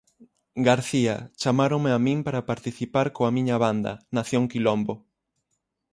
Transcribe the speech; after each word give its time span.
García: 0.67 1.15
Chamáronme 1.41 1.91
a 1.97 1.99
min 2.05 2.19
para 2.27 2.45
participar 2.51 3.07
coa 3.15 3.33
miña 3.35 3.57
banda, 3.65 3.93
Nación 4.15 4.43
Quilombo. 4.51 4.93